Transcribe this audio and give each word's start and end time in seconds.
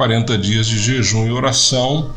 40 0.00 0.38
dias 0.38 0.66
de 0.66 0.78
jejum 0.78 1.26
e 1.26 1.30
oração 1.30 2.10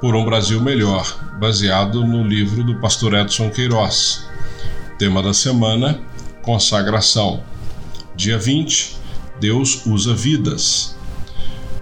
por 0.00 0.16
um 0.16 0.24
Brasil 0.24 0.58
melhor, 0.62 1.14
baseado 1.38 2.02
no 2.06 2.26
livro 2.26 2.64
do 2.64 2.76
pastor 2.76 3.12
Edson 3.12 3.50
Queiroz. 3.50 4.26
Tema 4.98 5.22
da 5.22 5.34
semana: 5.34 6.00
consagração. 6.40 7.42
Dia 8.16 8.38
20: 8.38 8.96
Deus 9.38 9.84
usa 9.84 10.14
vidas. 10.14 10.96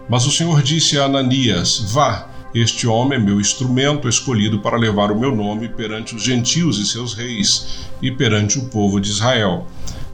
Mas 0.08 0.26
o 0.26 0.32
Senhor 0.32 0.60
disse 0.64 0.98
a 0.98 1.04
Ananias: 1.04 1.92
Vá, 1.92 2.28
este 2.52 2.88
homem 2.88 3.20
é 3.20 3.22
meu 3.22 3.40
instrumento 3.40 4.08
escolhido 4.08 4.58
para 4.58 4.76
levar 4.76 5.12
o 5.12 5.20
meu 5.20 5.32
nome 5.32 5.68
perante 5.68 6.16
os 6.16 6.24
gentios 6.24 6.80
e 6.80 6.86
seus 6.88 7.14
reis 7.14 7.86
e 8.02 8.10
perante 8.10 8.58
o 8.58 8.64
povo 8.64 9.00
de 9.00 9.10
Israel. 9.10 9.64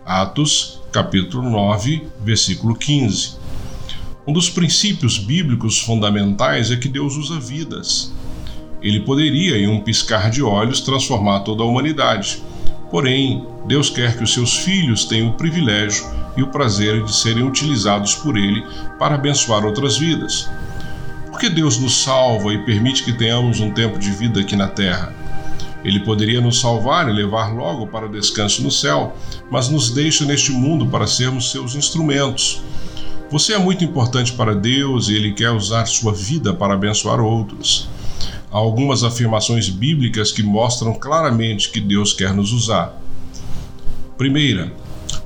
Atos, 0.05 0.83
capítulo 0.93 1.49
9, 1.49 2.07
versículo 2.23 2.77
15. 2.77 3.48
Um 4.29 4.33
dos 4.35 4.51
princípios 4.51 5.17
bíblicos 5.17 5.81
fundamentais 5.81 6.71
é 6.71 6.77
que 6.77 6.87
Deus 6.87 7.17
usa 7.17 7.41
vidas. 7.41 8.13
Ele 8.83 9.01
poderia, 9.01 9.57
em 9.57 9.67
um 9.67 9.81
piscar 9.81 10.29
de 10.29 10.43
olhos, 10.43 10.83
transformar 10.83 11.41
toda 11.41 11.63
a 11.63 11.67
humanidade. 11.67 12.43
Porém, 12.91 13.47
Deus 13.67 13.89
quer 13.89 14.19
que 14.19 14.23
os 14.23 14.35
seus 14.35 14.55
filhos 14.55 15.07
tenham 15.07 15.31
o 15.31 15.33
privilégio 15.33 16.05
e 16.37 16.43
o 16.43 16.49
prazer 16.49 17.03
de 17.05 17.17
serem 17.17 17.43
utilizados 17.43 18.17
por 18.17 18.37
Ele 18.37 18.63
para 18.99 19.15
abençoar 19.15 19.65
outras 19.65 19.97
vidas. 19.97 20.47
Por 21.31 21.41
que 21.41 21.49
Deus 21.49 21.79
nos 21.79 22.03
salva 22.03 22.53
e 22.53 22.59
permite 22.67 23.05
que 23.05 23.15
tenhamos 23.15 23.61
um 23.61 23.71
tempo 23.71 23.99
de 23.99 24.11
vida 24.11 24.41
aqui 24.41 24.55
na 24.55 24.69
terra? 24.69 25.11
Ele 25.83 26.01
poderia 26.01 26.43
nos 26.43 26.61
salvar 26.61 27.09
e 27.09 27.15
levar 27.15 27.55
logo 27.55 27.87
para 27.87 28.05
o 28.05 28.13
descanso 28.13 28.63
no 28.63 28.71
céu, 28.71 29.17
mas 29.51 29.71
nos 29.71 29.89
deixa 29.89 30.27
neste 30.27 30.53
mundo 30.53 30.87
para 30.87 31.07
sermos 31.07 31.51
seus 31.51 31.75
instrumentos. 31.75 32.61
Você 33.31 33.53
é 33.53 33.59
muito 33.59 33.85
importante 33.85 34.33
para 34.33 34.55
Deus 34.55 35.11
e 35.11 35.15
Ele 35.15 35.33
quer 35.33 35.51
usar 35.51 35.85
sua 35.85 36.15
vida 36.15 36.55
para 36.55 36.73
abençoar 36.73 37.21
outros. 37.21 37.87
Há 38.51 38.57
algumas 38.57 39.05
afirmações 39.05 39.69
bíblicas 39.69 40.33
que 40.33 40.43
mostram 40.43 40.95
claramente 40.95 41.71
que 41.71 41.79
Deus 41.79 42.15
quer 42.15 42.33
nos 42.33 42.53
usar. 42.53 42.99
Primeira, 44.17 44.73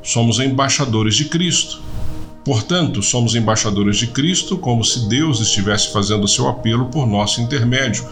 somos 0.03 0.41
embaixadores 0.41 1.15
de 1.15 1.27
Cristo. 1.27 1.81
Portanto, 2.45 3.01
somos 3.03 3.37
embaixadores 3.37 3.99
de 3.99 4.09
Cristo, 4.09 4.59
como 4.59 4.85
se 4.85 5.09
Deus 5.09 5.39
estivesse 5.39 5.93
fazendo 5.93 6.27
seu 6.27 6.49
apelo 6.49 6.87
por 6.87 7.07
nosso 7.07 7.41
intermédio. 7.41 8.05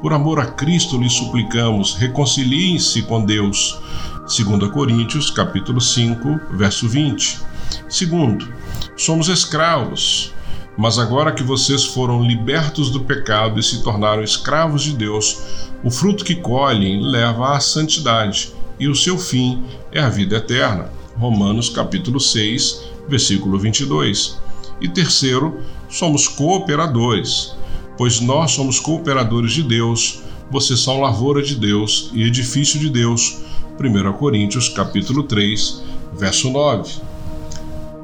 Por 0.00 0.14
amor 0.14 0.40
a 0.40 0.46
Cristo 0.46 0.98
lhe 0.98 1.10
suplicamos, 1.10 1.94
reconciliem-se 1.94 3.02
com 3.02 3.22
Deus. 3.22 3.78
2 4.20 4.70
Coríntios, 4.70 5.30
capítulo 5.30 5.78
5, 5.78 6.40
verso 6.52 6.88
20. 6.88 7.38
Segundo, 7.86 8.48
somos 8.96 9.28
escravos. 9.28 10.32
Mas 10.76 10.98
agora 10.98 11.32
que 11.32 11.42
vocês 11.42 11.84
foram 11.84 12.22
libertos 12.22 12.90
do 12.90 13.00
pecado 13.00 13.58
e 13.58 13.62
se 13.62 13.82
tornaram 13.82 14.22
escravos 14.22 14.82
de 14.82 14.92
Deus, 14.92 15.38
o 15.82 15.90
fruto 15.90 16.24
que 16.24 16.34
colhem 16.34 17.02
leva 17.02 17.56
à 17.56 17.60
santidade, 17.60 18.52
e 18.78 18.88
o 18.88 18.94
seu 18.94 19.16
fim 19.18 19.64
é 19.90 20.00
a 20.00 20.08
vida 20.08 20.36
eterna. 20.36 20.90
Romanos 21.16 21.70
capítulo 21.70 22.20
6, 22.20 22.84
versículo 23.08 23.58
22. 23.58 24.38
E 24.80 24.88
terceiro, 24.88 25.60
somos 25.88 26.28
cooperadores, 26.28 27.56
pois 27.96 28.20
nós 28.20 28.50
somos 28.50 28.78
cooperadores 28.78 29.52
de 29.52 29.62
Deus, 29.62 30.20
vocês 30.50 30.80
são 30.80 31.00
lavoura 31.00 31.42
de 31.42 31.56
Deus 31.56 32.10
e 32.12 32.22
edifício 32.22 32.78
de 32.78 32.90
Deus. 32.90 33.38
1 33.80 34.12
Coríntios 34.14 34.68
capítulo 34.68 35.22
3, 35.22 35.82
verso 36.18 36.50
9. 36.50 37.05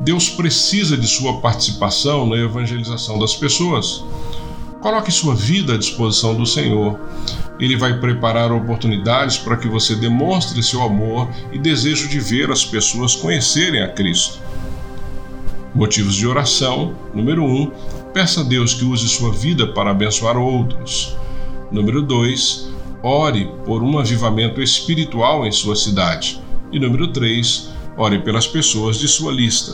Deus 0.03 0.29
precisa 0.29 0.97
de 0.97 1.07
sua 1.07 1.41
participação 1.41 2.27
na 2.27 2.37
evangelização 2.37 3.19
das 3.19 3.37
pessoas. 3.37 4.05
Coloque 4.81 5.13
sua 5.13 5.33
vida 5.33 5.75
à 5.75 5.79
disposição 5.79 6.35
do 6.35 6.45
Senhor. 6.45 6.99
Ele 7.61 7.77
vai 7.77 8.01
preparar 8.01 8.51
oportunidades 8.51 9.39
para 9.39 9.57
que 9.57 9.69
você 9.69 9.95
demonstre 9.95 10.61
seu 10.61 10.83
amor 10.83 11.29
e 11.53 11.59
desejo 11.59 12.09
de 12.09 12.19
ver 12.19 12.51
as 12.51 12.65
pessoas 12.65 13.15
conhecerem 13.15 13.81
a 13.81 13.89
Cristo. 13.89 14.41
Motivos 15.73 16.17
de 16.17 16.27
oração. 16.27 16.97
Número 17.15 17.45
1. 17.45 17.47
Um, 17.47 17.71
peça 18.13 18.41
a 18.41 18.45
Deus 18.45 18.75
que 18.75 18.85
use 18.85 19.09
sua 19.09 19.31
vida 19.33 19.69
para 19.69 19.93
abençoar 19.93 20.37
outros. 20.37 21.17
Número 21.71 22.03
2. 22.03 22.73
Ore 23.05 23.49
por 23.65 23.85
um 23.85 24.01
avivamento 24.01 24.61
espiritual 24.61 25.47
em 25.47 25.53
sua 25.53 25.77
cidade. 25.77 26.41
E 26.73 26.81
número 26.81 27.07
3. 27.07 27.71
Ore 27.97 28.19
pelas 28.19 28.47
pessoas 28.47 28.99
de 28.99 29.07
sua 29.07 29.33
lista. 29.33 29.73